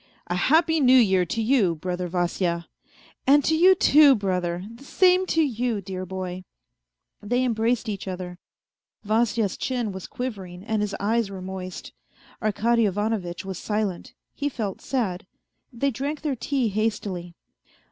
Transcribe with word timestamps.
"A 0.25 0.33
happy 0.35 0.79
New 0.79 0.97
Year 0.97 1.25
to 1.27 1.43
you, 1.43 1.75
brother 1.75 2.07
Vasya."" 2.07 2.67
And 3.27 3.43
to 3.45 3.55
you 3.55 3.75
too, 3.75 4.15
brother, 4.15 4.63
the 4.73 4.83
same 4.83 5.27
to 5.27 5.43
you, 5.43 5.79
dear 5.79 6.07
boy." 6.07 6.43
They 7.21 7.43
embraced 7.43 7.87
each 7.87 8.07
other. 8.07 8.39
Vasya's 9.05 9.57
chin 9.57 9.91
was 9.91 10.07
quivering 10.07 10.63
and 10.63 10.81
his 10.81 10.95
eyes 10.99 11.29
were 11.29 11.39
moist. 11.39 11.93
Arkady 12.41 12.87
Ivanovitch 12.87 13.45
was 13.45 13.59
silent, 13.59 14.15
he 14.33 14.49
felt 14.49 14.81
sad. 14.81 15.27
They 15.71 15.91
drank 15.91 16.21
their 16.21 16.35
tea 16.35 16.69
hastily. 16.69 17.35